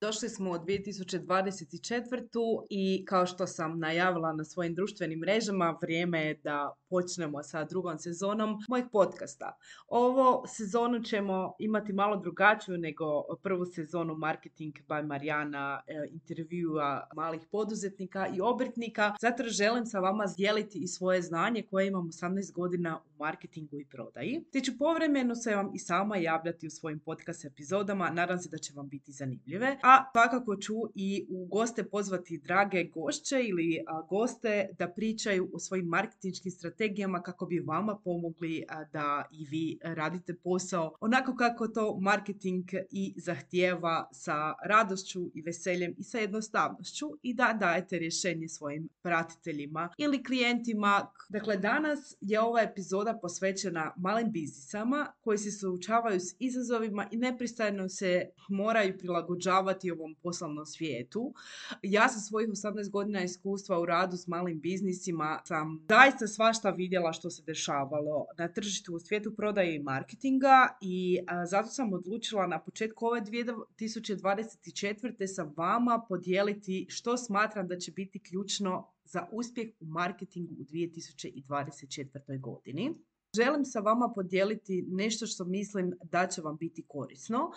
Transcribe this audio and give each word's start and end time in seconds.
Došli 0.00 0.28
smo 0.28 0.50
u 0.50 0.54
2024. 0.54 2.66
i 2.70 3.04
kao 3.04 3.26
što 3.26 3.46
sam 3.46 3.78
najavila 3.78 4.32
na 4.32 4.44
svojim 4.44 4.74
društvenim 4.74 5.18
mrežama, 5.18 5.78
vrijeme 5.82 6.26
je 6.26 6.34
da 6.34 6.76
počnemo 6.90 7.42
sa 7.42 7.64
drugom 7.64 7.98
sezonom 7.98 8.58
mojeg 8.68 8.86
podcasta. 8.92 9.56
Ovo 9.88 10.46
sezonu 10.46 11.02
ćemo 11.02 11.54
imati 11.58 11.92
malo 11.92 12.16
drugačiju 12.16 12.78
nego 12.78 13.04
prvu 13.42 13.66
sezonu 13.66 14.14
Marketing 14.14 14.74
by 14.88 15.06
Marijana, 15.06 15.80
e, 15.86 16.08
intervjua 16.12 17.08
malih 17.14 17.40
poduzetnika 17.50 18.26
i 18.36 18.40
obrtnika. 18.40 19.14
Zato 19.20 19.42
želim 19.46 19.86
sa 19.86 20.00
vama 20.00 20.24
dijeliti 20.36 20.78
i 20.78 20.88
svoje 20.88 21.22
znanje 21.22 21.62
koje 21.62 21.86
imam 21.86 22.08
18 22.08 22.52
godina 22.52 22.98
u 22.98 23.18
marketingu 23.18 23.80
i 23.80 23.84
prodaji. 23.84 24.44
Te 24.52 24.60
ću 24.60 24.72
povremeno 24.78 25.34
se 25.34 25.56
vam 25.56 25.70
i 25.74 25.78
sama 25.78 26.16
javljati 26.16 26.66
u 26.66 26.70
svojim 26.70 26.98
podcast 26.98 27.44
epizodama. 27.44 28.10
Nadam 28.10 28.38
se 28.38 28.48
da 28.48 28.58
će 28.58 28.72
vam 28.76 28.88
biti 28.88 29.12
zanimljive 29.12 29.76
a 29.90 30.10
svakako 30.12 30.56
ću 30.56 30.74
i 30.94 31.26
u 31.30 31.46
goste 31.46 31.84
pozvati 31.84 32.38
drage 32.38 32.84
gošće 32.84 33.42
ili 33.42 33.84
goste 34.08 34.68
da 34.78 34.88
pričaju 34.88 35.50
o 35.54 35.58
svojim 35.58 35.86
marketinškim 35.86 36.52
strategijama 36.52 37.22
kako 37.22 37.46
bi 37.46 37.58
vama 37.66 37.98
pomogli 38.04 38.64
da 38.92 39.24
i 39.32 39.44
vi 39.44 39.78
radite 39.82 40.34
posao 40.34 40.94
onako 41.00 41.34
kako 41.36 41.68
to 41.68 41.98
marketing 42.00 42.64
i 42.90 43.14
zahtijeva 43.16 44.08
sa 44.12 44.54
radošću 44.64 45.30
i 45.34 45.42
veseljem 45.42 45.94
i 45.98 46.04
sa 46.04 46.18
jednostavnošću 46.18 47.06
i 47.22 47.34
da 47.34 47.56
dajete 47.60 47.98
rješenje 47.98 48.48
svojim 48.48 48.88
pratiteljima 49.02 49.88
ili 49.98 50.24
klijentima. 50.24 51.06
Dakle, 51.28 51.56
danas 51.56 52.16
je 52.20 52.40
ova 52.40 52.62
epizoda 52.62 53.18
posvećena 53.22 53.94
malim 53.96 54.32
biznisama 54.32 55.12
koji 55.20 55.38
se 55.38 55.50
suočavaju 55.50 56.20
s 56.20 56.34
izazovima 56.38 57.08
i 57.10 57.16
nepristano 57.16 57.88
se 57.88 58.30
moraju 58.48 58.98
prilagođavati 58.98 59.79
u 59.92 59.94
ovom 59.94 60.14
poslovnom 60.22 60.66
svijetu. 60.66 61.34
Ja 61.82 62.08
sa 62.08 62.20
svojih 62.20 62.48
18 62.48 62.90
godina 62.90 63.22
iskustva 63.22 63.80
u 63.80 63.86
radu 63.86 64.16
s 64.16 64.26
malim 64.26 64.60
biznisima 64.60 65.40
sam 65.44 65.86
zaista 65.88 66.26
svašta 66.26 66.70
vidjela 66.70 67.12
što 67.12 67.30
se 67.30 67.42
dešavalo 67.42 68.26
na 68.38 68.48
tržištu 68.48 68.94
u 68.94 68.98
svijetu 68.98 69.34
prodaje 69.36 69.76
i 69.76 69.82
marketinga 69.82 70.68
i 70.80 71.18
zato 71.46 71.68
sam 71.68 71.92
odlučila 71.92 72.46
na 72.46 72.58
početku 72.58 73.06
ove 73.06 73.20
2024. 73.20 75.26
sa 75.26 75.50
vama 75.56 76.04
podijeliti 76.08 76.86
što 76.88 77.16
smatram 77.16 77.68
da 77.68 77.78
će 77.78 77.92
biti 77.92 78.18
ključno 78.18 78.92
za 79.04 79.26
uspjeh 79.32 79.68
u 79.80 79.86
marketingu 79.86 80.54
u 80.54 80.64
2024. 80.64 82.40
godini. 82.40 82.94
Želim 83.36 83.64
sa 83.64 83.80
vama 83.80 84.12
podijeliti 84.14 84.84
nešto 84.88 85.26
što 85.26 85.44
mislim 85.44 85.92
da 86.02 86.26
će 86.26 86.42
vam 86.42 86.56
biti 86.56 86.84
korisno 86.88 87.50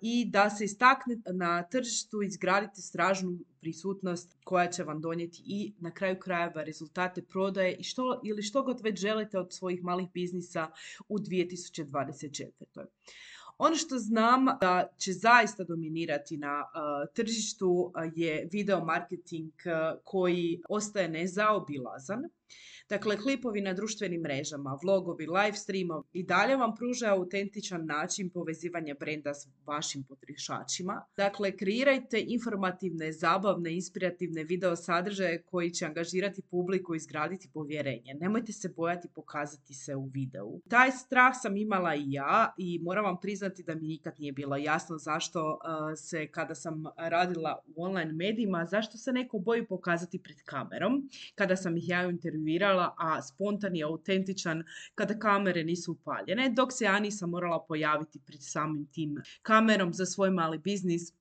i 0.00 0.30
da 0.30 0.50
se 0.50 0.64
istakne 0.64 1.20
na 1.32 1.62
tržištu 1.62 2.22
izgraditi 2.22 2.82
stražnu 2.82 3.38
prisutnost 3.60 4.36
koja 4.44 4.70
će 4.70 4.82
vam 4.82 5.00
donijeti 5.00 5.42
i 5.44 5.72
na 5.78 5.90
kraju 5.90 6.18
krajeva 6.18 6.62
rezultate 6.62 7.22
prodaje 7.22 7.76
i 7.76 7.82
što, 7.82 8.20
ili 8.24 8.42
što 8.42 8.62
god 8.62 8.80
već 8.80 9.00
želite 9.00 9.38
od 9.38 9.52
svojih 9.52 9.82
malih 9.82 10.08
biznisa 10.14 10.70
u 11.08 11.18
2024. 11.18 12.86
Ono 13.62 13.76
što 13.76 13.98
znam 13.98 14.44
da 14.60 14.88
će 14.98 15.12
zaista 15.12 15.64
dominirati 15.64 16.36
na 16.36 16.64
tržištu 17.14 17.92
je 18.14 18.48
video 18.52 18.84
marketing 18.84 19.52
koji 20.04 20.62
ostaje 20.68 21.08
nezaobilazan 21.08 22.22
Dakle, 22.90 23.16
klipovi 23.16 23.60
na 23.60 23.72
društvenim 23.72 24.20
mrežama, 24.20 24.78
vlogovi, 24.82 25.26
live 25.26 25.56
streamovi 25.56 26.08
i 26.12 26.22
dalje 26.22 26.56
vam 26.56 26.74
pruža 26.74 27.12
autentičan 27.12 27.86
način 27.86 28.30
povezivanja 28.30 28.94
brenda 29.00 29.34
s 29.34 29.48
vašim 29.66 30.02
potrošačima. 30.02 31.04
Dakle, 31.16 31.56
kreirajte 31.56 32.24
informativne, 32.28 33.12
zabavne, 33.12 33.74
inspirativne 33.74 34.44
video 34.44 34.76
sadržaje 34.76 35.42
koji 35.42 35.70
će 35.70 35.86
angažirati 35.86 36.42
publiku 36.50 36.94
i 36.94 36.96
izgraditi 36.96 37.48
povjerenje. 37.54 38.14
Nemojte 38.20 38.52
se 38.52 38.68
bojati 38.76 39.08
pokazati 39.14 39.74
se 39.74 39.96
u 39.96 40.04
videu. 40.04 40.60
Taj 40.68 40.90
strah 40.92 41.32
sam 41.42 41.56
imala 41.56 41.94
i 41.94 42.12
ja 42.12 42.54
i 42.58 42.78
moram 42.82 43.04
vam 43.04 43.20
priznati 43.20 43.49
da 43.66 43.74
mi 43.74 43.88
nikad 43.88 44.14
nije 44.18 44.32
bilo 44.32 44.56
jasno 44.56 44.98
zašto 44.98 45.50
uh, 45.50 45.58
se 45.96 46.26
kada 46.26 46.54
sam 46.54 46.84
radila 46.96 47.58
u 47.76 47.84
online 47.84 48.12
medijima, 48.12 48.66
zašto 48.66 48.98
se 48.98 49.12
neko 49.12 49.38
boji 49.38 49.66
pokazati 49.66 50.18
pred 50.18 50.36
kamerom. 50.44 51.10
Kada 51.34 51.56
sam 51.56 51.76
ih 51.76 51.88
ja 51.88 52.02
intervjuirala, 52.02 52.94
a 52.98 53.22
spontan 53.22 53.76
i 53.76 53.84
autentičan 53.84 54.64
kada 54.94 55.18
kamere 55.18 55.64
nisu 55.64 55.92
upaljene, 55.92 56.48
dok 56.48 56.72
se 56.72 56.84
ja 56.84 56.98
nisam 56.98 57.30
morala 57.30 57.64
pojaviti 57.68 58.20
pred 58.26 58.40
samim 58.42 58.86
tim 58.86 59.16
kamerom 59.42 59.92
za 59.94 60.06
svoj 60.06 60.30
mali 60.30 60.58
biznis 60.58 61.19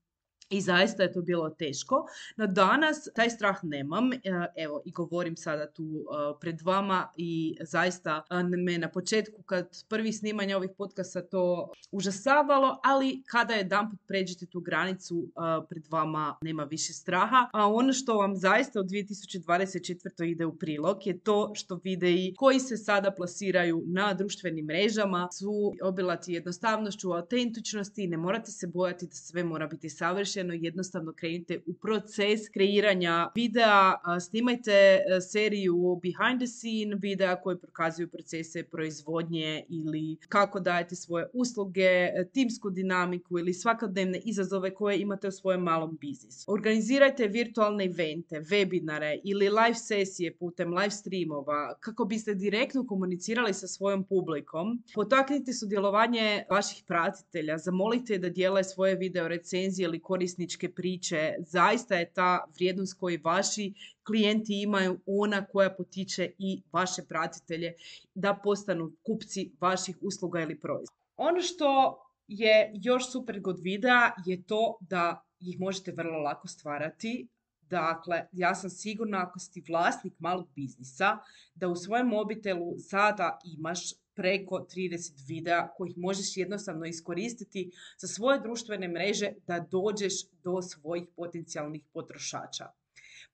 i 0.49 0.61
zaista 0.61 1.03
je 1.03 1.11
to 1.11 1.21
bilo 1.21 1.49
teško. 1.49 2.05
No 2.37 2.47
danas 2.47 3.07
taj 3.15 3.29
strah 3.29 3.59
nemam. 3.63 4.13
E, 4.13 4.17
evo 4.55 4.81
i 4.85 4.91
govorim 4.91 5.37
sada 5.37 5.71
tu 5.71 5.83
e, 5.83 6.39
pred 6.41 6.61
vama 6.61 7.07
i 7.17 7.57
zaista 7.61 8.23
e, 8.29 8.43
me 8.43 8.77
na 8.77 8.89
početku 8.89 9.43
kad 9.43 9.83
prvi 9.89 10.13
snimanje 10.13 10.55
ovih 10.55 10.69
podcasta 10.77 11.21
to 11.21 11.69
užasavalo, 11.91 12.79
ali 12.83 13.23
kada 13.25 13.53
je 13.53 13.63
dan 13.63 13.97
pređete 14.07 14.45
tu 14.45 14.59
granicu 14.59 15.31
pred 15.69 15.83
vama 15.89 16.37
nema 16.41 16.63
više 16.63 16.93
straha. 16.93 17.49
A 17.53 17.67
ono 17.67 17.93
što 17.93 18.17
vam 18.17 18.35
zaista 18.35 18.79
u 18.79 18.83
2024. 18.83 20.25
ide 20.31 20.45
u 20.45 20.57
prilog 20.57 21.07
je 21.07 21.19
to 21.19 21.51
što 21.55 21.79
videi 21.83 22.33
koji 22.37 22.59
se 22.59 22.77
sada 22.77 23.11
plasiraju 23.11 23.83
na 23.85 24.13
društvenim 24.13 24.65
mrežama 24.65 25.27
su 25.31 25.73
obilati 25.83 26.33
jednostavnošću, 26.33 27.11
autentičnosti, 27.11 28.07
ne 28.07 28.17
morate 28.17 28.51
se 28.51 28.67
bojati 28.67 29.05
da 29.05 29.15
sve 29.15 29.43
mora 29.43 29.67
biti 29.67 29.89
savršeno 29.89 30.38
jednostavno 30.47 31.13
krenite 31.13 31.61
u 31.67 31.73
proces 31.73 32.49
kreiranja 32.53 33.31
videa, 33.35 33.93
snimajte 34.29 34.99
seriju 35.31 35.99
behind 36.03 36.39
the 36.39 36.47
scene 36.47 36.95
videa 37.01 37.35
koji 37.41 37.57
prokazuju 37.57 38.07
procese 38.07 38.63
proizvodnje 38.63 39.63
ili 39.69 40.17
kako 40.29 40.59
dajete 40.59 40.95
svoje 40.95 41.27
usluge, 41.33 42.09
timsku 42.33 42.69
dinamiku 42.69 43.39
ili 43.39 43.53
svakodnevne 43.53 44.21
izazove 44.25 44.73
koje 44.73 44.99
imate 44.99 45.27
u 45.27 45.31
svojem 45.31 45.61
malom 45.61 45.97
biznisu. 46.01 46.51
Organizirajte 46.51 47.27
virtualne 47.27 47.85
evente, 47.85 48.39
webinare 48.39 49.19
ili 49.23 49.49
live 49.49 49.75
sesije 49.75 50.35
putem 50.35 50.73
live 50.73 50.91
streamova 50.91 51.75
kako 51.79 52.05
biste 52.05 52.35
direktno 52.35 52.87
komunicirali 52.87 53.53
sa 53.53 53.67
svojom 53.67 54.03
publikom. 54.03 54.83
Potaknite 54.95 55.53
sudjelovanje 55.53 56.43
vaših 56.49 56.83
pratitelja, 56.87 57.57
zamolite 57.57 58.17
da 58.17 58.29
dijele 58.29 58.63
svoje 58.63 58.95
video 58.95 59.27
recenzije 59.27 59.85
ili 59.85 59.99
koriste 59.99 60.28
korisničke 60.29 60.69
priče, 60.69 61.33
zaista 61.39 61.95
je 61.95 62.13
ta 62.13 62.45
vrijednost 62.55 62.99
koju 62.99 63.19
vaši 63.23 63.73
klijenti 64.05 64.61
imaju 64.61 64.99
ona 65.05 65.45
koja 65.45 65.69
potiče 65.69 66.31
i 66.37 66.61
vaše 66.71 67.01
pratitelje 67.09 67.73
da 68.13 68.39
postanu 68.43 68.91
kupci 69.03 69.51
vaših 69.61 69.97
usluga 70.01 70.41
ili 70.41 70.59
proizvoda. 70.59 70.99
Ono 71.17 71.41
što 71.41 71.99
je 72.27 72.71
još 72.73 73.11
super 73.11 73.41
kod 73.41 73.59
videa 73.63 74.11
je 74.25 74.43
to 74.43 74.77
da 74.81 75.25
ih 75.39 75.59
možete 75.59 75.91
vrlo 75.91 76.19
lako 76.19 76.47
stvarati. 76.47 77.27
Dakle, 77.69 78.27
ja 78.31 78.55
sam 78.55 78.69
sigurna 78.69 79.23
ako 79.23 79.39
si 79.39 79.63
vlasnik 79.67 80.13
malog 80.19 80.47
biznisa, 80.55 81.17
da 81.55 81.67
u 81.67 81.75
svojem 81.75 82.07
mobitelu 82.07 82.79
sada 82.79 83.39
imaš 83.57 83.79
preko 84.15 84.65
30 84.75 85.27
videa 85.27 85.67
kojih 85.77 85.97
možeš 85.97 86.37
jednostavno 86.37 86.85
iskoristiti 86.85 87.71
za 87.97 88.07
svoje 88.07 88.39
društvene 88.39 88.87
mreže 88.87 89.31
da 89.47 89.59
dođeš 89.59 90.13
do 90.43 90.61
svojih 90.61 91.07
potencijalnih 91.15 91.83
potrošača. 91.93 92.65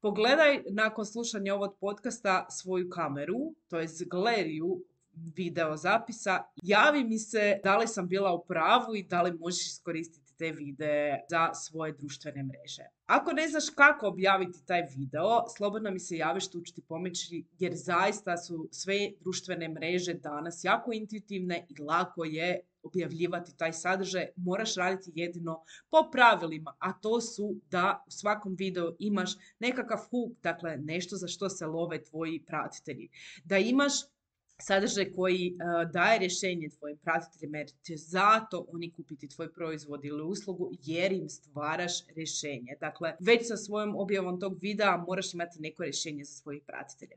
Pogledaj 0.02 0.64
nakon 0.70 1.06
slušanja 1.06 1.56
ovog 1.56 1.78
podcasta 1.80 2.46
svoju 2.50 2.90
kameru, 2.90 3.54
to 3.70 3.80
je 3.80 3.88
galeriju 4.06 4.84
video 5.36 5.78
zapisa. 5.78 6.44
Javi 6.64 7.04
mi 7.04 7.20
se 7.20 7.60
da 7.64 7.78
li 7.78 7.88
sam 7.88 8.08
bila 8.08 8.34
u 8.34 8.46
pravu 8.46 8.96
i 8.96 9.04
da 9.04 9.22
li 9.22 9.38
možeš 9.40 9.66
iskoristiti 9.66 10.25
te 10.38 10.52
videe 10.52 11.26
za 11.30 11.54
svoje 11.54 11.94
društvene 11.94 12.44
mreže. 12.44 12.84
Ako 13.06 13.32
ne 13.32 13.48
znaš 13.48 13.70
kako 13.76 14.08
objaviti 14.08 14.66
taj 14.66 14.82
video, 14.98 15.44
slobodno 15.58 15.92
mi 15.92 16.00
se 16.00 16.18
javiš, 16.18 16.52
tu 16.52 16.62
ću 16.62 16.82
pomoći 16.88 17.46
jer 17.60 17.74
zaista 17.76 18.38
su 18.38 18.68
sve 18.72 19.12
društvene 19.20 19.70
mreže 19.70 20.14
danas 20.14 20.64
jako 20.64 20.94
intuitivne 20.94 21.66
i 21.70 21.82
lako 21.82 22.26
je 22.26 22.60
objavljivati 22.84 23.58
taj 23.58 23.74
sadržaj, 23.74 24.28
moraš 24.36 24.76
raditi 24.76 25.12
jedino 25.16 25.64
po 25.90 26.10
pravilima, 26.12 26.76
a 26.80 26.94
to 26.94 27.22
su 27.22 27.56
da 27.72 28.04
u 28.08 28.12
svakom 28.12 28.56
videu 28.56 28.96
imaš 29.00 29.32
nekakav 29.60 29.98
hook, 29.98 30.32
dakle 30.44 30.78
nešto 30.78 31.16
za 31.16 31.28
što 31.28 31.50
se 31.50 31.66
love 31.66 32.04
tvoji 32.04 32.44
pratitelji. 32.48 33.10
Da 33.44 33.58
imaš 33.58 33.94
sadržaj 34.62 35.12
koji 35.16 35.54
uh, 35.54 35.92
daje 35.92 36.20
rješenje 36.20 36.70
tvojim 36.70 36.98
pratiteljima 36.98 37.58
jer 37.58 37.68
će 37.68 37.96
zato 37.98 38.66
oni 38.74 38.92
kupiti 38.92 39.28
tvoj 39.28 39.54
proizvod 39.54 40.06
ili 40.06 40.24
uslugu 40.24 40.72
jer 40.84 41.12
im 41.12 41.30
stvaraš 41.30 42.08
rješenje. 42.16 42.76
Dakle, 42.80 43.16
već 43.20 43.48
sa 43.48 43.58
svojom 43.58 43.96
objavom 43.96 44.40
tog 44.40 44.58
videa 44.62 44.98
moraš 44.98 45.34
imati 45.34 45.62
neko 45.62 45.84
rješenje 45.84 46.24
za 46.24 46.34
svojih 46.34 46.64
pratitelje. 46.68 47.16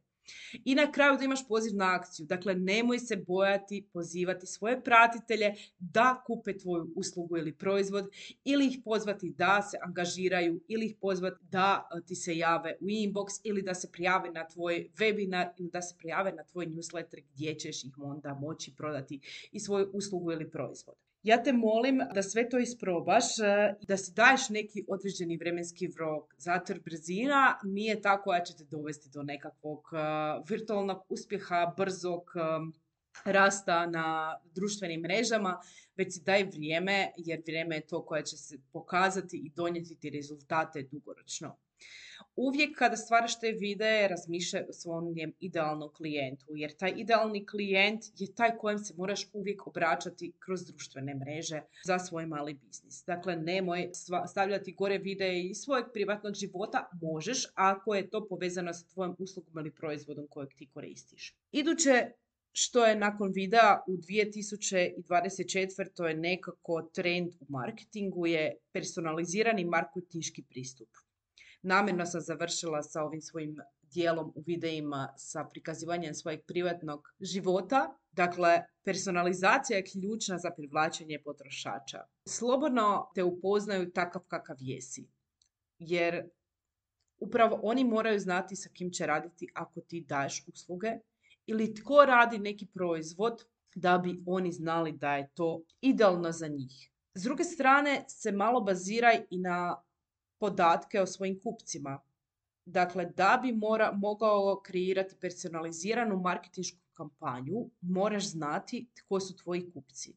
I 0.65 0.75
na 0.75 0.93
kraju 0.93 1.17
da 1.19 1.25
imaš 1.25 1.49
poziv 1.49 1.77
na 1.77 1.95
akciju. 1.95 2.27
Dakle, 2.27 2.55
nemoj 2.55 2.99
se 2.99 3.17
bojati 3.17 3.89
pozivati 3.93 4.47
svoje 4.47 4.85
pratitelje 4.85 5.55
da 5.79 6.23
kupe 6.27 6.59
tvoju 6.59 6.93
uslugu 6.97 7.37
ili 7.37 7.53
proizvod 7.53 8.11
ili 8.45 8.67
ih 8.67 8.79
pozvati 8.85 9.31
da 9.31 9.63
se 9.63 9.79
angažiraju 9.83 10.61
ili 10.69 10.87
ih 10.87 10.97
pozvati 11.01 11.45
da 11.51 11.89
ti 12.07 12.15
se 12.15 12.37
jave 12.37 12.77
u 12.81 12.85
inbox 12.85 13.41
ili 13.45 13.63
da 13.63 13.75
se 13.75 13.93
prijave 13.93 14.31
na 14.31 14.49
tvoj 14.49 14.91
webinar 14.99 15.49
ili 15.59 15.71
da 15.71 15.83
se 15.83 15.95
prijave 15.99 16.33
na 16.33 16.45
tvoj 16.45 16.67
newsletter 16.67 17.23
gdje 17.33 17.59
ćeš 17.59 17.85
ih 17.85 17.99
onda 17.99 18.35
moći 18.35 18.75
prodati 18.77 19.21
i 19.53 19.61
svoju 19.61 19.91
uslugu 19.93 20.33
ili 20.33 20.51
proizvod. 20.51 21.08
Ja 21.29 21.37
te 21.43 21.53
molim 21.53 21.99
da 22.15 22.23
sve 22.23 22.49
to 22.49 22.59
isprobaš 22.59 23.39
e, 23.39 23.75
da 23.89 23.97
si 23.97 24.13
daješ 24.13 24.49
neki 24.49 24.85
određeni 24.89 25.37
vremenski 25.37 25.89
rok. 25.99 26.35
Zato 26.39 26.73
jer 26.73 26.81
brzina 26.81 27.59
nije 27.65 28.01
tako 28.03 28.23
koja 28.23 28.41
će 28.45 28.57
te 28.57 28.65
dovesti 28.65 29.11
do 29.11 29.23
nekakvog 29.23 29.91
e, 29.93 29.97
virtualnog 30.49 31.03
uspjeha, 31.09 31.75
brzog 31.77 32.33
e, 32.37 32.41
rasta 33.25 33.87
na 33.87 34.39
društvenim 34.55 35.01
mrežama, 35.01 35.61
već 35.97 36.15
si 36.15 36.23
daj 36.25 36.45
vrijeme 36.45 37.13
jer 37.17 37.43
vrijeme 37.47 37.77
je 37.77 37.87
to 37.87 38.05
koje 38.05 38.25
će 38.25 38.37
se 38.37 38.59
pokazati 38.73 39.37
i 39.37 39.51
donijeti 39.51 39.97
ti 40.01 40.11
rezultate 40.11 40.83
dugoročno 40.83 41.57
uvijek 42.39 42.79
kada 42.79 42.97
stvaraš 42.97 43.41
te 43.41 43.53
videe 43.53 44.09
razmišljaj 44.09 44.65
o 44.69 44.73
svom 44.73 45.15
idealnom 45.41 45.93
klijentu, 45.93 46.57
jer 46.57 46.77
taj 46.77 46.93
idealni 46.97 47.47
klijent 47.47 48.05
je 48.19 48.35
taj 48.35 48.57
kojem 48.59 48.79
se 48.79 48.95
moraš 48.97 49.27
uvijek 49.33 49.67
obraćati 49.67 50.33
kroz 50.39 50.67
društvene 50.67 51.15
mreže 51.15 51.63
za 51.85 51.99
svoj 51.99 52.27
mali 52.27 52.55
biznis. 52.55 53.05
Dakle, 53.07 53.37
nemoj 53.37 53.91
stavljati 54.29 54.73
gore 54.73 54.99
videe 54.99 55.43
iz 55.43 55.57
svojeg 55.57 55.87
privatnog 55.93 56.35
života, 56.35 56.89
možeš 57.03 57.47
ako 57.55 57.95
je 57.95 58.11
to 58.11 58.29
povezano 58.29 58.73
sa 58.73 58.87
tvojom 58.87 59.17
uslugom 59.19 59.59
ili 59.59 59.75
proizvodom 59.75 60.27
kojeg 60.27 60.55
ti 60.55 60.69
koristiš. 60.75 61.37
Iduće 61.53 62.11
što 62.53 62.87
je 62.87 62.97
nakon 62.97 63.33
videa 63.33 63.81
u 63.87 63.97
2024. 63.97 66.05
je 66.05 66.15
nekako 66.15 66.91
trend 66.95 67.33
u 67.41 67.47
marketingu 67.49 68.27
je 68.27 68.57
personalizirani 68.73 69.65
marketinški 69.65 70.43
pristup. 70.43 70.89
Namjerno 71.63 72.07
sam 72.07 72.21
završila 72.21 72.83
sa 72.83 73.03
ovim 73.03 73.21
svojim 73.21 73.57
dijelom 73.83 74.33
u 74.35 74.43
videima 74.47 75.15
sa 75.17 75.45
prikazivanjem 75.45 76.15
svojeg 76.15 76.41
privatnog 76.47 77.15
života. 77.21 77.99
Dakle, 78.13 78.63
personalizacija 78.85 79.77
je 79.77 79.85
ključna 79.85 80.39
za 80.39 80.51
privlačenje 80.51 81.19
potrošača. 81.25 82.05
Slobodno 82.29 83.11
te 83.15 83.25
upoznaju 83.25 83.93
takav 83.93 84.23
kakav 84.29 84.57
jesi. 84.61 85.09
Jer 85.79 86.29
upravo 87.19 87.61
oni 87.63 87.85
moraju 87.85 88.19
znati 88.19 88.57
sa 88.57 88.69
kim 88.69 88.93
će 88.93 89.07
raditi 89.07 89.49
ako 89.55 89.81
ti 89.81 90.05
daješ 90.09 90.45
usluge 90.49 90.91
ili 91.47 91.75
tko 91.75 92.05
radi 92.05 92.39
neki 92.39 92.67
proizvod 92.67 93.45
da 93.75 93.99
bi 93.99 94.23
oni 94.27 94.53
znali 94.53 94.93
da 94.93 95.17
je 95.17 95.31
to 95.35 95.63
idealno 95.81 96.33
za 96.33 96.49
njih. 96.49 96.91
S 97.15 97.23
druge 97.23 97.45
strane 97.45 98.05
se 98.09 98.33
malo 98.33 98.61
baziraj 98.61 99.27
i 99.31 99.39
na 99.39 99.83
podatke 100.39 101.01
o 101.01 101.07
svojim 101.07 101.41
kupcima. 101.41 101.99
Dakle, 102.65 103.05
da 103.17 103.39
bi 103.43 103.53
mora, 103.53 103.93
mogao 103.93 104.61
kreirati 104.65 105.17
personaliziranu 105.21 106.21
marketinšku 106.21 106.79
kampanju, 106.93 107.71
moraš 107.81 108.31
znati 108.31 108.87
tko 108.95 109.21
su 109.21 109.37
tvoji 109.37 109.71
kupci. 109.73 110.17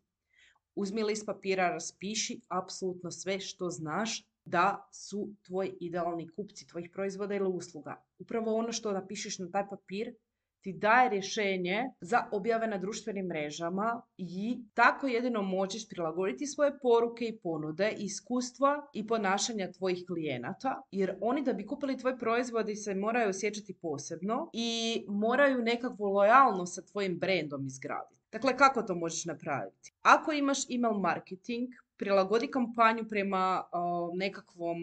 Uzmi 0.76 1.04
list 1.04 1.26
papira, 1.26 1.70
raspiši 1.70 2.42
apsolutno 2.48 3.12
sve 3.12 3.40
što 3.40 3.70
znaš 3.70 4.26
da 4.46 4.90
su 4.92 5.30
tvoji 5.44 5.78
idealni 5.80 6.30
kupci 6.30 6.68
tvojih 6.68 6.90
proizvoda 6.94 7.36
ili 7.36 7.50
usluga. 7.50 8.04
Upravo 8.20 8.56
ono 8.56 8.72
što 8.72 8.92
napišeš 8.92 9.40
na 9.40 9.52
taj 9.52 9.70
papir 9.70 10.16
ti 10.62 10.74
daje 10.74 11.10
rješenje 11.10 11.90
za 12.02 12.24
objave 12.32 12.68
na 12.68 12.78
društvenim 12.78 13.26
mrežama 13.26 14.02
i 14.18 14.60
tako 14.74 15.08
jedino 15.08 15.42
možeš 15.42 15.90
prilagoditi 15.90 16.48
svoje 16.48 16.80
poruke 16.80 17.26
i 17.26 17.38
ponude, 17.38 17.92
iskustva 17.98 18.90
i 18.94 19.08
ponašanja 19.08 19.72
tvojih 19.72 20.04
klijenata, 20.08 20.82
jer 20.92 21.16
oni 21.22 21.44
da 21.44 21.54
bi 21.54 21.66
kupili 21.66 21.98
tvoj 21.98 22.18
proizvod 22.18 22.70
i 22.70 22.76
se 22.76 22.96
moraju 22.96 23.30
osjećati 23.30 23.74
posebno 23.74 24.50
i 24.54 25.04
moraju 25.08 25.62
nekakvu 25.62 26.06
lojalnost 26.06 26.76
sa 26.76 26.82
tvojim 26.82 27.20
brandom 27.20 27.66
izgraditi. 27.66 28.22
Dakle, 28.32 28.58
kako 28.58 28.82
to 28.82 28.96
možeš 28.96 29.26
napraviti? 29.26 29.94
Ako 30.02 30.32
imaš 30.32 30.70
email 30.70 30.94
marketing, 30.94 31.70
prilagodi 31.98 32.48
kampanju 32.48 33.04
prema 33.10 33.64
nekakvom 34.14 34.78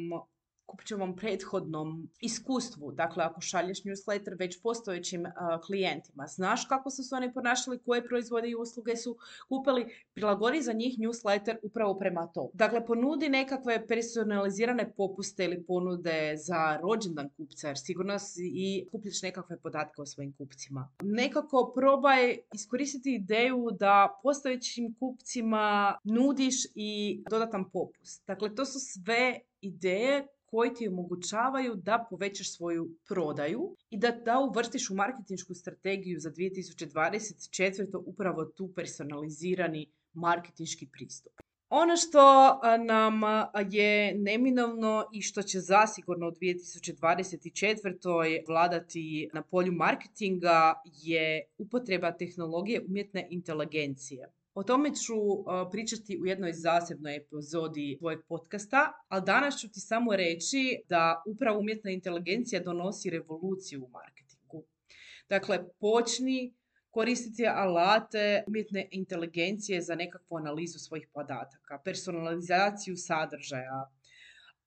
vam 0.99 1.17
prethodnom 1.17 2.09
iskustvu. 2.21 2.93
Dakle, 2.93 3.25
ako 3.25 3.41
šalješ 3.41 3.83
newsletter 3.83 4.39
već 4.39 4.63
postojećim 4.63 5.27
klijentima, 5.67 6.27
znaš 6.27 6.65
kako 6.65 6.91
su 6.91 7.03
se 7.03 7.15
oni 7.15 7.33
ponašali, 7.33 7.79
koje 7.79 8.05
proizvode 8.05 8.49
i 8.49 8.55
usluge 8.55 8.97
su 8.97 9.17
kupili, 9.49 9.87
prilagodi 10.15 10.63
za 10.63 10.73
njih 10.73 10.99
newsletter 10.99 11.57
upravo 11.63 11.99
prema 11.99 12.27
to. 12.27 12.51
Dakle, 12.55 12.87
ponudi 12.87 13.29
nekakve 13.29 13.87
personalizirane 13.87 14.93
popuste 14.97 15.45
ili 15.45 15.63
ponude 15.63 16.35
za 16.37 16.79
rođendan 16.83 17.29
kupca, 17.37 17.69
jer 17.69 17.79
sigurno 17.79 18.19
si 18.19 18.51
i 18.55 18.87
kupiš 18.93 19.23
nekakve 19.23 19.59
podatke 19.59 20.03
o 20.03 20.07
svojim 20.07 20.33
kupcima. 20.33 20.89
Nekako 21.03 21.73
probaj 21.75 22.39
iskoristiti 22.55 23.15
ideju 23.15 23.69
da 23.81 24.19
postojećim 24.23 24.95
kupcima 25.01 25.99
nudiš 26.05 26.55
i 26.75 27.23
dodatan 27.31 27.71
popust. 27.71 28.27
Dakle, 28.27 28.55
to 28.55 28.65
su 28.65 28.79
sve 28.81 29.41
ideje 29.61 30.27
koji 30.51 30.75
ti 30.75 30.89
omogućavaju 30.89 31.75
da 31.75 32.07
povećaš 32.11 32.57
svoju 32.57 32.91
prodaju 33.09 33.77
i 33.91 33.99
da, 33.99 34.11
da 34.11 34.39
uvrstiš 34.39 34.91
u 34.91 34.95
marketinšku 34.95 35.55
strategiju 35.55 36.21
za 36.21 36.31
2024. 36.31 38.03
upravo 38.07 38.45
tu 38.45 38.73
personalizirani 38.75 39.87
marketinški 40.13 40.89
pristup. 40.93 41.33
Ono 41.71 41.97
što 41.97 42.21
nam 42.85 43.21
je 43.71 44.15
neminovno 44.15 45.05
i 45.13 45.23
što 45.23 45.43
će 45.43 45.61
zasigurno 45.61 46.29
u 46.29 46.31
2024. 46.31 48.45
vladati 48.49 49.29
na 49.33 49.43
polju 49.43 49.73
marketinga 49.73 50.75
je 51.03 51.43
upotreba 51.59 52.13
tehnologije 52.13 52.85
umjetne 52.89 53.27
inteligencije. 53.31 54.29
O 54.59 54.63
tome 54.63 54.91
ću 54.95 55.15
pričati 55.71 56.19
u 56.23 56.27
jednoj 56.27 56.53
zasebnoj 56.53 57.17
epizodi 57.17 57.97
tvojeg 57.99 58.21
podcasta, 58.29 58.93
ali 59.09 59.23
danas 59.25 59.61
ću 59.61 59.69
ti 59.69 59.81
samo 59.81 60.17
reći 60.17 60.83
da 60.89 61.23
upravo 61.27 61.59
umjetna 61.59 61.91
inteligencija 61.91 62.63
donosi 62.63 63.11
revoluciju 63.11 63.85
u 63.85 63.89
marketingu. 63.89 64.65
Dakle, 65.29 65.65
počni 65.81 66.55
koristiti 66.91 67.47
alate 67.47 68.45
umjetne 68.47 68.89
inteligencije 68.91 69.83
za 69.83 69.95
nekakvu 69.95 70.37
analizu 70.37 70.79
svojih 70.79 71.09
podataka, 71.15 71.81
personalizaciju 71.85 72.97
sadržaja, 72.97 73.91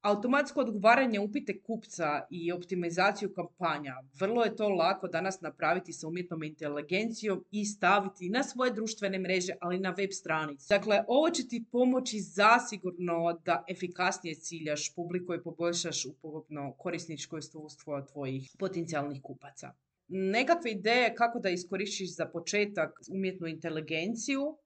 automatsko 0.01 0.59
odgovaranje 0.59 1.19
upite 1.19 1.61
kupca 1.61 2.21
i 2.29 2.51
optimizaciju 2.51 3.33
kampanja. 3.33 3.95
Vrlo 4.19 4.43
je 4.43 4.55
to 4.55 4.69
lako 4.69 5.07
danas 5.07 5.41
napraviti 5.41 5.93
sa 5.93 6.07
umjetnom 6.07 6.43
inteligencijom 6.43 7.45
i 7.51 7.65
staviti 7.65 8.29
na 8.29 8.43
svoje 8.43 8.71
društvene 8.71 9.19
mreže, 9.19 9.53
ali 9.61 9.79
na 9.79 9.89
web 9.89 10.09
stranici. 10.11 10.65
Dakle, 10.69 11.03
ovo 11.07 11.29
će 11.29 11.47
ti 11.47 11.65
pomoći 11.71 12.19
zasigurno 12.19 13.39
da 13.45 13.63
efikasnije 13.69 14.35
ciljaš 14.35 14.95
publiku 14.95 15.33
i 15.33 15.43
poboljšaš 15.43 16.05
upogobno 16.05 16.73
korisničko 16.77 17.37
iskustvo 17.37 18.01
tvojih 18.01 18.55
potencijalnih 18.59 19.21
kupaca. 19.21 19.73
Nekakve 20.07 20.71
ideje 20.71 21.15
kako 21.15 21.39
da 21.39 21.49
iskoristiš 21.49 22.15
za 22.15 22.25
početak 22.25 22.99
umjetnu 23.11 23.47
inteligenciju 23.47 24.57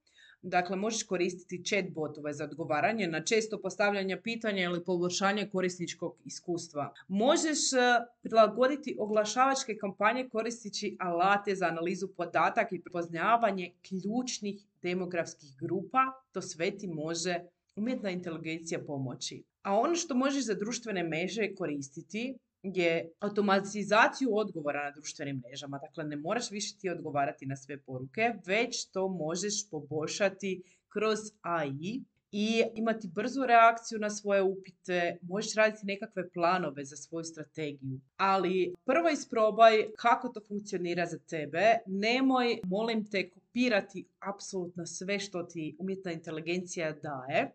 Dakle, 0.47 0.75
možeš 0.75 1.03
koristiti 1.03 1.63
chat 1.65 1.85
botove 1.89 2.33
za 2.33 2.43
odgovaranje 2.43 3.07
na 3.07 3.23
često 3.23 3.57
postavljanje 3.61 4.21
pitanja 4.21 4.63
ili 4.63 4.83
poboljšanje 4.83 5.49
korisničkog 5.49 6.17
iskustva. 6.25 6.93
Možeš 7.07 7.73
e, 7.73 7.77
prilagoditi 8.21 8.95
oglašavačke 8.99 9.77
kampanje 9.77 10.29
koristeći 10.29 10.97
alate 10.99 11.55
za 11.55 11.65
analizu 11.65 12.07
podataka 12.07 12.75
i 12.75 12.81
prepoznavanje 12.81 13.73
ključnih 13.87 14.61
demografskih 14.81 15.49
grupa. 15.59 15.99
To 16.31 16.41
sve 16.41 16.77
ti 16.77 16.87
može 16.87 17.39
umjetna 17.75 18.09
inteligencija 18.09 18.79
pomoći. 18.87 19.43
A 19.61 19.79
ono 19.79 19.95
što 19.95 20.15
možeš 20.15 20.45
za 20.45 20.53
društvene 20.53 21.03
mreže 21.03 21.55
koristiti 21.55 22.37
je 22.75 23.11
automatizaciju 23.19 24.29
odgovora 24.37 24.83
na 24.83 24.91
društvenim 24.91 25.41
mrežama. 25.45 25.79
Dakle, 25.79 26.03
ne 26.03 26.15
moraš 26.15 26.51
više 26.51 26.77
ti 26.77 26.89
odgovarati 26.89 27.45
na 27.45 27.55
sve 27.55 27.77
poruke, 27.77 28.33
već 28.45 28.85
to 28.91 29.07
možeš 29.07 29.69
poboljšati 29.69 30.63
kroz 30.89 31.19
AI 31.41 32.03
i 32.31 32.63
imati 32.75 33.07
brzu 33.07 33.45
reakciju 33.45 33.99
na 33.99 34.09
svoje 34.09 34.41
upite, 34.41 35.17
možeš 35.21 35.55
raditi 35.55 35.85
nekakve 35.85 36.29
planove 36.29 36.85
za 36.85 36.95
svoju 36.95 37.23
strategiju. 37.23 37.99
Ali 38.17 38.73
prvo 38.85 39.09
isprobaj 39.09 39.85
kako 39.97 40.29
to 40.29 40.41
funkcionira 40.47 41.05
za 41.05 41.17
tebe. 41.17 41.77
Nemoj, 41.85 42.59
molim 42.63 43.05
te, 43.05 43.29
kopirati 43.29 44.05
apsolutno 44.19 44.85
sve 44.85 45.19
što 45.19 45.43
ti 45.43 45.75
umjetna 45.79 46.11
inteligencija 46.11 46.91
daje 46.91 47.51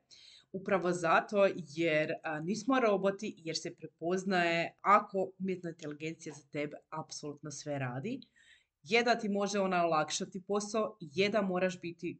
Upravo 0.52 0.92
zato 0.92 1.48
jer 1.56 2.12
nismo 2.42 2.80
roboti, 2.80 3.34
jer 3.36 3.56
se 3.56 3.74
prepoznaje 3.74 4.74
ako 4.80 5.30
umjetna 5.38 5.70
inteligencija 5.70 6.34
za 6.34 6.42
tebe 6.52 6.76
apsolutno 6.90 7.50
sve 7.50 7.78
radi. 7.78 8.20
Je 8.82 9.02
da 9.02 9.18
ti 9.18 9.28
može 9.28 9.60
ona 9.60 9.84
olakšati 9.84 10.42
posao, 10.42 10.96
je 11.00 11.28
da 11.28 11.42
moraš 11.42 11.80
biti 11.80 12.18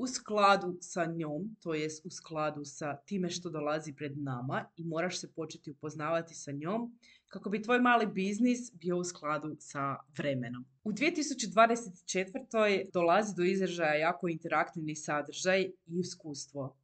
u 0.00 0.06
skladu 0.06 0.78
sa 0.80 1.04
njom, 1.04 1.56
to 1.62 1.74
jest 1.74 2.06
u 2.06 2.10
skladu 2.10 2.64
sa 2.64 2.96
time 2.96 3.30
što 3.30 3.50
dolazi 3.50 3.94
pred 3.94 4.18
nama 4.18 4.64
i 4.76 4.84
moraš 4.84 5.20
se 5.20 5.32
početi 5.32 5.70
upoznavati 5.70 6.34
sa 6.34 6.52
njom 6.52 6.98
kako 7.28 7.50
bi 7.50 7.62
tvoj 7.62 7.80
mali 7.80 8.06
biznis 8.06 8.72
bio 8.72 8.96
u 8.98 9.04
skladu 9.04 9.56
sa 9.58 9.96
vremenom. 10.18 10.64
U 10.84 10.92
2024. 10.92 12.90
dolazi 12.92 13.34
do 13.36 13.42
izražaja 13.42 13.94
jako 13.94 14.28
interaktivni 14.28 14.96
sadržaj 14.96 15.62
i 15.62 15.72
iskustvo. 15.86 16.76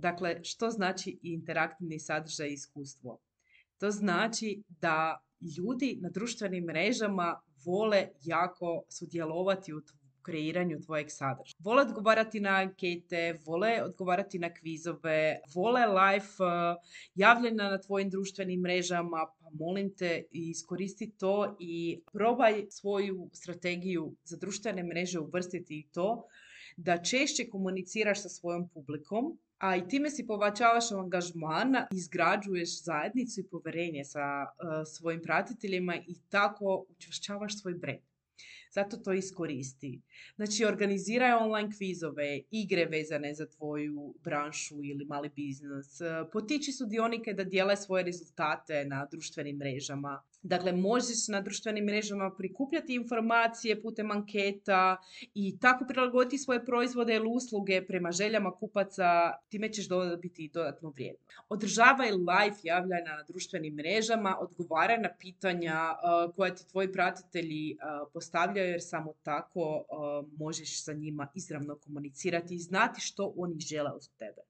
Dakle, 0.00 0.44
što 0.44 0.70
znači 0.70 1.18
interaktivni 1.22 1.98
sadržaj 1.98 2.48
i 2.48 2.52
iskustvo? 2.52 3.18
To 3.78 3.90
znači 3.90 4.62
da 4.68 5.24
ljudi 5.58 5.98
na 6.02 6.10
društvenim 6.10 6.64
mrežama 6.64 7.40
vole 7.64 8.08
jako 8.22 8.82
sudjelovati 8.88 9.72
u 9.72 9.80
kreiranju 10.22 10.80
tvojeg 10.80 11.06
sadržaja. 11.10 11.56
Vole 11.58 11.82
odgovarati 11.82 12.40
na 12.40 12.50
ankete, 12.50 13.38
vole 13.46 13.82
odgovarati 13.82 14.38
na 14.38 14.54
kvizove, 14.54 15.40
vole 15.54 15.86
live 15.86 16.26
uh, 16.38 16.76
javljena 17.14 17.70
na 17.70 17.80
tvojim 17.80 18.10
društvenim 18.10 18.60
mrežama, 18.60 19.26
pa 19.40 19.50
molim 19.52 19.94
te 19.96 20.22
iskoristi 20.30 21.10
to 21.18 21.56
i 21.60 22.02
probaj 22.12 22.66
svoju 22.70 23.30
strategiju 23.32 24.14
za 24.24 24.36
društvene 24.36 24.82
mreže 24.82 25.18
uvrstiti 25.18 25.78
i 25.78 25.88
to 25.92 26.24
da 26.80 27.02
češće 27.02 27.48
komuniciraš 27.48 28.22
sa 28.22 28.28
svojom 28.28 28.68
publikom, 28.68 29.38
a 29.58 29.76
i 29.76 29.88
time 29.88 30.10
si 30.10 30.26
povačavaš 30.26 30.92
angažman, 30.92 31.74
izgrađuješ 31.92 32.82
zajednicu 32.84 33.40
i 33.40 33.48
poverenje 33.50 34.04
sa 34.04 34.20
uh, 34.20 34.86
svojim 34.86 35.20
pratiteljima 35.22 35.96
i 35.96 36.14
tako 36.28 36.86
učvršćavaš 36.88 37.60
svoj 37.60 37.74
brand. 37.74 38.00
Zato 38.70 38.96
to 38.96 39.12
iskoristi. 39.12 40.00
Znači, 40.36 40.64
organiziraj 40.64 41.32
online 41.32 41.70
kvizove, 41.76 42.40
igre 42.50 42.84
vezane 42.84 43.34
za 43.34 43.46
tvoju 43.46 44.14
branšu 44.24 44.84
ili 44.84 45.04
mali 45.04 45.28
biznis. 45.36 45.98
Potiči 46.32 46.72
sudionike 46.72 47.32
da 47.32 47.44
dijele 47.44 47.76
svoje 47.76 48.04
rezultate 48.04 48.84
na 48.84 49.06
društvenim 49.10 49.56
mrežama. 49.56 50.22
Dakle, 50.42 50.72
možeš 50.72 51.28
na 51.28 51.40
društvenim 51.40 51.84
mrežama 51.84 52.30
prikupljati 52.38 52.94
informacije 52.94 53.82
putem 53.82 54.10
anketa 54.10 54.96
i 55.34 55.58
tako 55.58 55.84
prilagoditi 55.88 56.38
svoje 56.38 56.64
proizvode 56.64 57.14
ili 57.14 57.28
usluge 57.28 57.86
prema 57.86 58.12
željama 58.12 58.52
kupaca, 58.52 59.32
time 59.48 59.72
ćeš 59.72 59.88
dobiti 59.88 60.50
dodatnu 60.54 60.90
vrijednost. 60.90 61.30
Održavaj 61.48 62.10
live 62.10 62.56
javljanja 62.62 63.16
na 63.16 63.22
društvenim 63.28 63.74
mrežama, 63.74 64.36
odgovaraj 64.40 64.98
na 64.98 65.08
pitanja 65.18 65.74
uh, 65.74 66.34
koja 66.34 66.54
ti 66.54 66.68
tvoji 66.68 66.92
pratitelji 66.92 67.76
uh, 67.76 68.08
postavljaju 68.60 68.70
jer 68.70 68.80
samo 68.82 69.14
tako 69.22 69.60
uh, 69.60 70.38
možeš 70.38 70.84
sa 70.84 70.92
njima 70.92 71.28
izravno 71.34 71.78
komunicirati 71.78 72.54
i 72.54 72.58
znati 72.58 73.00
što 73.00 73.32
oni 73.36 73.60
žele 73.60 73.90
od 73.90 74.08
tebe. 74.18 74.42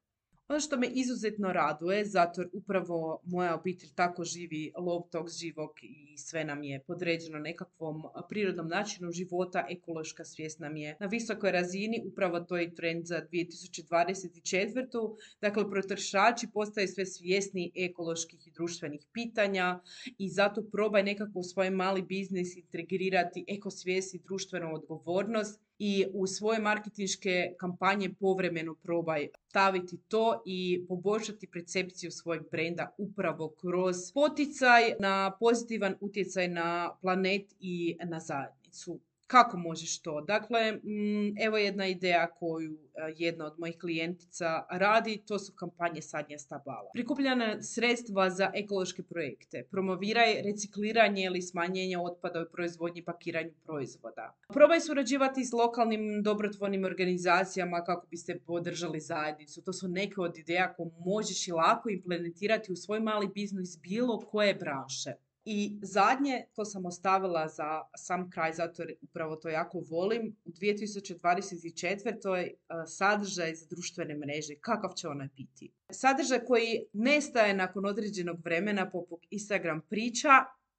Ono 0.50 0.60
što 0.60 0.76
me 0.76 0.86
izuzetno 0.94 1.52
raduje, 1.52 2.04
zato 2.04 2.44
upravo 2.52 3.20
moja 3.24 3.54
obitelj 3.54 3.90
tako 3.94 4.24
živi 4.24 4.72
lov 4.78 5.02
tog 5.10 5.28
živog 5.40 5.70
i 5.82 6.18
sve 6.18 6.44
nam 6.44 6.62
je 6.62 6.80
podređeno 6.86 7.38
nekakvom 7.38 8.02
prirodnom 8.28 8.68
načinu 8.68 9.12
života, 9.12 9.66
ekološka 9.70 10.24
svijest 10.24 10.58
nam 10.58 10.76
je 10.76 10.96
na 11.00 11.06
visokoj 11.06 11.52
razini, 11.52 12.02
upravo 12.12 12.40
to 12.40 12.56
je 12.56 12.74
trend 12.74 13.06
za 13.06 13.22
2024. 13.32 15.16
Dakle, 15.40 15.70
potrošači 15.70 16.48
postaju 16.54 16.88
sve 16.88 17.06
svjesni 17.06 17.72
ekoloških 17.74 18.46
i 18.46 18.50
društvenih 18.50 19.06
pitanja 19.12 19.80
i 20.18 20.28
zato 20.28 20.62
probaj 20.72 21.02
nekako 21.02 21.38
u 21.38 21.42
svoj 21.42 21.70
mali 21.70 22.02
biznis 22.02 22.56
integrirati 22.56 23.44
ekosvijest 23.48 24.14
i 24.14 24.22
društvenu 24.24 24.74
odgovornost 24.74 25.69
i 25.82 26.06
u 26.12 26.26
svoje 26.26 26.60
marketinške 26.60 27.54
kampanje 27.58 28.10
povremeno 28.20 28.74
probaj 28.74 29.28
staviti 29.48 29.96
to 30.08 30.42
i 30.46 30.84
poboljšati 30.88 31.46
percepciju 31.46 32.10
svojeg 32.10 32.42
brenda 32.50 32.94
upravo 32.98 33.48
kroz 33.48 33.96
poticaj 34.14 34.82
na 34.98 35.36
pozitivan 35.40 35.94
utjecaj 36.00 36.48
na 36.48 36.96
planet 37.00 37.54
i 37.60 37.96
na 38.04 38.20
zajednicu. 38.20 39.00
Kako 39.30 39.56
možeš 39.56 40.02
to? 40.02 40.20
Dakle, 40.20 40.72
mm, 40.72 41.42
evo 41.42 41.56
jedna 41.56 41.86
ideja 41.86 42.26
koju 42.38 42.72
e, 42.72 43.14
jedna 43.16 43.46
od 43.46 43.54
mojih 43.58 43.78
klijentica 43.78 44.66
radi, 44.70 45.22
to 45.26 45.38
su 45.38 45.52
kampanje 45.56 46.02
sadnja 46.02 46.38
stabala. 46.38 46.90
Prikupljena 46.94 47.62
sredstva 47.62 48.30
za 48.30 48.50
ekološke 48.54 49.02
projekte. 49.02 49.62
Promoviraj 49.70 50.42
recikliranje 50.42 51.24
ili 51.24 51.42
smanjenje 51.42 51.98
otpada 51.98 52.42
u 52.42 52.52
proizvodnji 52.52 53.00
i 53.00 53.04
pakiranju 53.04 53.52
proizvoda. 53.64 54.36
Probaj 54.48 54.80
surađivati 54.80 55.44
s 55.44 55.52
lokalnim 55.52 56.22
dobrotvornim 56.22 56.84
organizacijama 56.84 57.84
kako 57.84 58.06
biste 58.06 58.38
podržali 58.46 59.00
zajednicu. 59.00 59.62
To 59.62 59.72
su 59.72 59.88
neke 59.88 60.20
od 60.20 60.38
ideja 60.38 60.74
koje 60.74 60.90
možeš 61.04 61.48
i 61.48 61.52
lako 61.52 61.90
implementirati 61.90 62.72
u 62.72 62.76
svoj 62.76 63.00
mali 63.00 63.28
biznis 63.34 63.78
bilo 63.82 64.18
koje 64.18 64.54
branše. 64.54 65.12
I 65.44 65.78
zadnje, 65.82 66.44
to 66.54 66.64
sam 66.64 66.86
ostavila 66.86 67.48
za 67.48 67.82
sam 67.96 68.30
kraj, 68.30 68.52
zato 68.52 68.82
jer 68.82 68.94
upravo 69.02 69.36
to 69.36 69.48
jako 69.48 69.82
volim, 69.90 70.36
u 70.44 70.50
2024. 70.50 72.36
E, 72.36 72.54
sadržaj 72.86 73.54
za 73.54 73.66
društvene 73.70 74.14
mreže, 74.14 74.54
kakav 74.60 74.90
će 74.96 75.08
ona 75.08 75.28
biti? 75.36 75.72
Sadržaj 75.92 76.44
koji 76.44 76.84
nestaje 76.92 77.54
nakon 77.54 77.86
određenog 77.86 78.40
vremena 78.44 78.90
poput 78.90 79.26
Instagram 79.30 79.80
priča, 79.90 80.28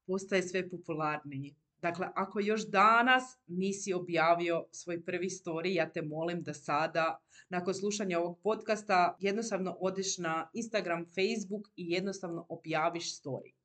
postaje 0.07 0.43
sve 0.43 0.69
popularniji. 0.69 1.55
Dakle, 1.81 2.07
ako 2.15 2.39
još 2.39 2.67
danas 2.67 3.23
nisi 3.47 3.93
objavio 3.93 4.65
svoj 4.71 5.05
prvi 5.05 5.29
story, 5.29 5.75
ja 5.75 5.91
te 5.91 6.01
molim 6.01 6.43
da 6.43 6.53
sada, 6.53 7.19
nakon 7.49 7.73
slušanja 7.73 8.19
ovog 8.19 8.39
podcasta, 8.43 9.17
jednostavno 9.19 9.77
odeš 9.79 10.17
na 10.17 10.49
Instagram, 10.53 11.05
Facebook 11.05 11.67
i 11.75 11.91
jednostavno 11.91 12.45
objaviš 12.49 13.21
story. 13.21 13.60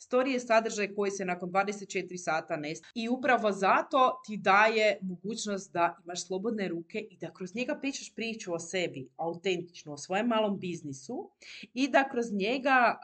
Story 0.00 0.32
je 0.32 0.40
sadržaj 0.40 0.94
koji 0.94 1.10
se 1.10 1.24
nakon 1.24 1.50
24 1.50 2.16
sata 2.16 2.56
nestaje. 2.56 2.92
I 2.94 3.08
upravo 3.08 3.52
zato 3.52 4.20
ti 4.26 4.36
daje 4.36 4.98
mogućnost 5.02 5.72
da 5.72 5.96
imaš 6.04 6.26
slobodne 6.26 6.68
ruke 6.68 6.98
i 7.10 7.16
da 7.16 7.32
kroz 7.32 7.54
njega 7.54 7.78
pričaš 7.80 8.14
priču 8.14 8.54
o 8.54 8.58
sebi, 8.58 9.08
autentično, 9.16 9.92
o 9.92 9.98
svojem 9.98 10.26
malom 10.26 10.58
biznisu 10.58 11.30
i 11.74 11.88
da 11.88 12.08
kroz 12.08 12.32
njega 12.32 13.00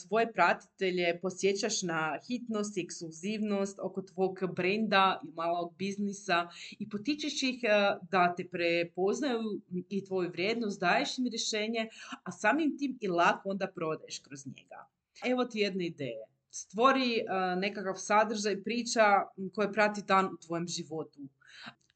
svoje 0.00 0.32
pratitelje 0.32 1.20
posjećaš 1.20 1.82
na 1.82 2.18
hitnost 2.26 2.76
i 2.76 2.80
ekskluzivnost 2.80 3.78
oko 3.82 4.02
tvog 4.02 4.38
brenda 4.56 5.20
i 5.24 5.32
malog 5.34 5.74
biznisa 5.78 6.48
i 6.78 6.88
potičeš 6.88 7.42
ih 7.42 7.60
da 8.10 8.34
te 8.34 8.48
prepoznaju 8.48 9.40
i 9.88 10.04
tvoju 10.04 10.30
vrijednost, 10.30 10.80
daješ 10.80 11.18
im 11.18 11.26
rješenje, 11.26 11.88
a 12.24 12.32
samim 12.32 12.78
tim 12.78 12.98
i 13.00 13.08
lako 13.08 13.50
onda 13.50 13.66
prodaješ 13.66 14.18
kroz 14.18 14.46
njega. 14.46 14.89
Evo 15.24 15.44
ti 15.44 15.58
jedne 15.58 15.86
ideje 15.86 16.30
stvori 16.50 17.22
uh, 17.22 17.60
nekakav 17.60 17.94
sadržaj, 17.96 18.62
priča 18.62 19.04
koje 19.54 19.72
prati 19.72 20.02
dan 20.06 20.26
u 20.26 20.36
tvojem 20.46 20.66
životu. 20.68 21.20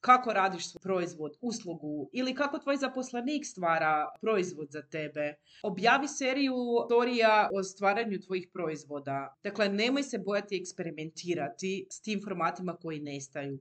Kako 0.00 0.32
radiš 0.32 0.70
svoj 0.70 0.80
proizvod, 0.82 1.36
uslugu 1.40 2.10
ili 2.12 2.34
kako 2.34 2.58
tvoj 2.58 2.76
zaposlenik 2.76 3.46
stvara 3.46 4.08
proizvod 4.20 4.68
za 4.70 4.82
tebe. 4.82 5.34
Objavi 5.62 6.08
seriju 6.08 6.54
storija 6.86 7.48
o 7.52 7.62
stvaranju 7.62 8.20
tvojih 8.20 8.48
proizvoda. 8.52 9.36
Dakle, 9.42 9.68
nemoj 9.68 10.02
se 10.02 10.18
bojati 10.18 10.56
eksperimentirati 10.56 11.86
s 11.90 12.00
tim 12.00 12.20
formatima 12.24 12.76
koji 12.76 13.00
nestaju. 13.00 13.58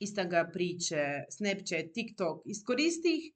Instagram 0.00 0.46
priče, 0.52 1.04
Snapchat, 1.30 1.92
TikTok, 1.94 2.42
iskoristi 2.44 3.08
ih 3.08 3.32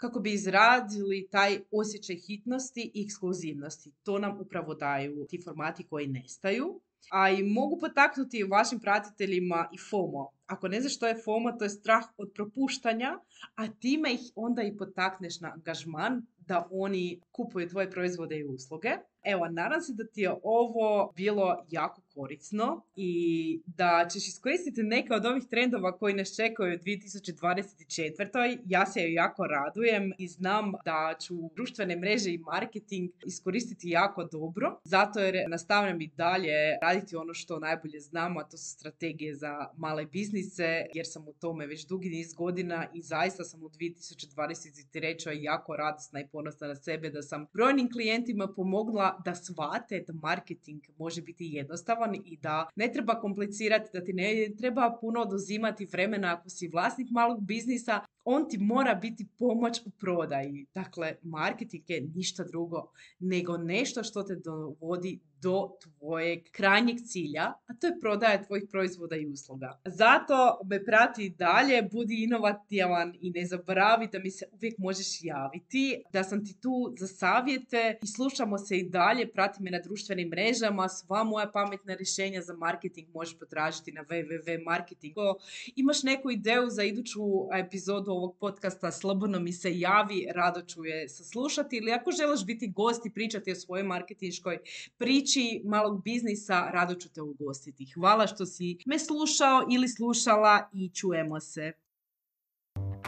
kako 0.00 0.20
bi 0.20 0.32
izradili 0.32 1.28
taj 1.30 1.58
osjećaj 1.70 2.16
hitnosti 2.16 2.90
i 2.94 3.04
ekskluzivnosti. 3.04 3.92
To 4.02 4.18
nam 4.18 4.40
upravo 4.40 4.74
daju 4.74 5.26
ti 5.28 5.42
formati 5.44 5.86
koji 5.86 6.06
nestaju. 6.06 6.80
A 7.12 7.30
i 7.30 7.42
mogu 7.42 7.78
potaknuti 7.80 8.44
vašim 8.44 8.80
pratiteljima 8.80 9.68
i 9.72 9.78
FOMO. 9.90 10.30
Ako 10.46 10.68
ne 10.68 10.80
znaš 10.80 10.96
što 10.96 11.06
je 11.06 11.20
FOMO, 11.24 11.52
to 11.52 11.64
je 11.64 11.70
strah 11.70 12.04
od 12.16 12.32
propuštanja, 12.34 13.18
a 13.54 13.68
time 13.68 14.12
ih 14.12 14.20
onda 14.34 14.62
i 14.62 14.76
potakneš 14.76 15.40
na 15.40 15.52
angažman 15.54 16.22
da 16.38 16.68
oni 16.70 17.20
kupuju 17.32 17.68
tvoje 17.68 17.90
proizvode 17.90 18.38
i 18.38 18.44
usluge. 18.44 18.90
Evo, 19.24 19.48
nadam 19.48 19.80
se 19.80 19.92
da 19.92 20.04
ti 20.06 20.20
je 20.20 20.34
ovo 20.42 21.12
bilo 21.16 21.66
jako 21.70 22.02
korisno 22.14 22.82
i 22.96 23.60
da 23.66 24.08
ćeš 24.12 24.28
iskoristiti 24.28 24.82
neke 24.82 25.14
od 25.14 25.26
ovih 25.26 25.44
trendova 25.50 25.98
koji 25.98 26.14
nas 26.14 26.36
čekaju 26.36 26.74
u 26.74 26.78
2024. 26.78 28.58
Ja 28.66 28.86
se 28.86 29.12
jako 29.12 29.46
radujem 29.46 30.12
i 30.18 30.28
znam 30.28 30.72
da 30.84 31.14
ću 31.20 31.34
društvene 31.56 31.96
mreže 31.96 32.30
i 32.30 32.38
marketing 32.38 33.10
iskoristiti 33.26 33.88
jako 33.88 34.24
dobro, 34.24 34.80
zato 34.84 35.20
jer 35.20 35.44
nastavljam 35.48 36.00
i 36.00 36.10
dalje 36.16 36.78
raditi 36.82 37.16
ono 37.16 37.34
što 37.34 37.58
najbolje 37.58 38.00
znamo, 38.00 38.40
a 38.40 38.44
to 38.44 38.56
su 38.56 38.70
strategije 38.70 39.34
za 39.34 39.68
male 39.76 40.06
biznise, 40.06 40.86
jer 40.94 41.06
sam 41.06 41.28
u 41.28 41.32
tome 41.32 41.66
već 41.66 41.86
dugi 41.86 42.08
niz 42.08 42.34
godina 42.34 42.86
i 42.94 43.02
zaista 43.02 43.44
sam 43.44 43.62
u 43.62 43.68
2023. 43.68 45.38
jako 45.40 45.76
radosna 45.76 46.20
i 46.20 46.28
ponosna 46.32 46.68
na 46.68 46.74
sebe 46.74 47.10
da 47.10 47.22
sam 47.22 47.46
brojnim 47.52 47.92
klijentima 47.92 48.48
pomogla 48.56 49.09
da 49.24 49.34
shvate 49.34 50.04
da 50.06 50.12
marketing 50.12 50.82
može 50.98 51.22
biti 51.22 51.46
jednostavan 51.52 52.14
i 52.24 52.36
da 52.36 52.68
ne 52.76 52.92
treba 52.92 53.20
komplicirati, 53.20 53.90
da 53.92 54.04
ti 54.04 54.12
ne 54.12 54.50
treba 54.58 54.96
puno 55.00 55.20
oduzimati 55.20 55.84
vremena 55.84 56.34
ako 56.34 56.48
si 56.48 56.68
vlasnik 56.68 57.08
malog 57.10 57.40
biznisa, 57.46 58.00
on 58.24 58.48
ti 58.48 58.58
mora 58.58 58.94
biti 58.94 59.26
pomoć 59.38 59.80
u 59.86 59.90
prodaji. 59.90 60.66
Dakle, 60.74 61.14
marketing 61.22 61.90
je 61.90 62.00
ništa 62.14 62.44
drugo 62.44 62.90
nego 63.18 63.56
nešto 63.56 64.02
što 64.02 64.22
te 64.22 64.36
dovodi 64.36 65.20
do 65.42 65.70
tvojeg 65.82 66.38
krajnjeg 66.52 66.96
cilja, 67.06 67.42
a 67.42 67.74
to 67.80 67.86
je 67.86 68.00
prodaja 68.00 68.42
tvojih 68.42 68.64
proizvoda 68.70 69.16
i 69.16 69.26
usluga. 69.26 69.80
Zato 69.84 70.60
me 70.64 70.84
prati 70.84 71.30
dalje, 71.30 71.82
budi 71.92 72.22
inovativan 72.24 73.14
i 73.20 73.30
ne 73.30 73.46
zaboravi 73.46 74.08
da 74.12 74.18
mi 74.18 74.30
se 74.30 74.46
uvijek 74.52 74.78
možeš 74.78 75.18
javiti, 75.22 76.02
da 76.12 76.24
sam 76.24 76.44
ti 76.44 76.60
tu 76.60 76.94
za 76.98 77.06
savjete 77.06 77.98
i 78.02 78.06
slušamo 78.06 78.58
se 78.58 78.78
i 78.78 78.88
dalje, 78.88 79.32
prati 79.32 79.62
me 79.62 79.70
na 79.70 79.78
društvenim 79.84 80.28
mrežama, 80.28 80.88
sva 80.88 81.24
moja 81.24 81.50
pametna 81.52 81.94
rješenja 81.94 82.40
za 82.42 82.54
marketing 82.54 83.08
možeš 83.14 83.38
potražiti 83.38 83.92
na 83.92 84.04
www.marketingo. 84.04 85.34
Imaš 85.76 86.02
neku 86.02 86.30
ideju 86.30 86.70
za 86.70 86.82
iduću 86.82 87.20
epizodu 87.52 88.09
ovog 88.12 88.36
podcasta, 88.40 88.92
slobodno 88.92 89.40
mi 89.40 89.52
se 89.52 89.78
javi, 89.78 90.26
rado 90.34 90.62
ću 90.62 90.84
je 90.84 91.08
saslušati 91.08 91.76
ili 91.76 91.92
ako 91.92 92.10
želiš 92.10 92.44
biti 92.44 92.72
gost 92.76 93.06
i 93.06 93.10
pričati 93.10 93.52
o 93.52 93.54
svojoj 93.54 93.82
marketinškoj 93.82 94.58
priči 94.98 95.62
malog 95.64 96.02
biznisa, 96.04 96.70
rado 96.70 96.94
ću 96.94 97.08
te 97.08 97.22
ugostiti. 97.22 97.92
Hvala 97.94 98.26
što 98.26 98.46
si 98.46 98.78
me 98.86 98.98
slušao 98.98 99.66
ili 99.70 99.88
slušala 99.88 100.68
i 100.72 100.90
čujemo 100.94 101.40
se. 101.40 101.72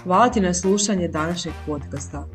Hvala 0.03 0.29
ti 0.29 0.41
na 0.41 0.55
slušanje 0.55 1.09
današnjeg 1.09 1.55
podcasta. 1.67 2.29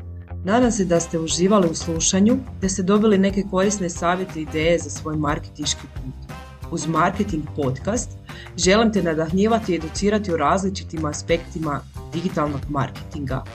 Nadam 0.44 0.72
se 0.72 0.84
da 0.84 1.00
ste 1.00 1.18
uživali 1.18 1.68
u 1.70 1.74
slušanju, 1.74 2.36
da 2.60 2.68
ste 2.68 2.82
dobili 2.82 3.18
neke 3.18 3.42
korisne 3.50 3.90
savjete 3.90 4.40
i 4.40 4.42
ideje 4.42 4.78
za 4.78 4.90
svoj 4.90 5.16
marketinški 5.16 5.86
put. 5.94 6.47
Uz 6.70 6.86
Marketing 6.86 7.44
podcast 7.56 8.10
želim 8.56 8.92
te 8.92 9.02
nadahnjivati 9.02 9.72
i 9.72 9.76
educirati 9.76 10.32
u 10.32 10.36
različitim 10.36 11.04
aspektima 11.04 11.80
digitalnog 12.12 12.60
marketinga– 12.68 13.44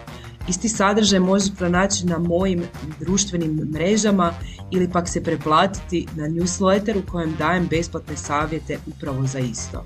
Isti 0.48 0.70
sadržaj 0.70 1.20
možeš 1.20 1.56
pronaći 1.58 2.06
na 2.06 2.18
mojim 2.18 2.64
društvenim 3.00 3.70
mrežama 3.74 4.34
ili 4.72 4.90
pak 4.92 5.08
se 5.08 5.24
preplatiti 5.24 6.08
na 6.16 6.24
newsletter 6.24 6.98
u 6.98 7.12
kojem 7.12 7.36
dajem 7.40 7.68
besplatne 7.68 8.18
savjete 8.18 8.78
upravo 8.88 9.28
za 9.28 9.40
isto. 9.40 9.86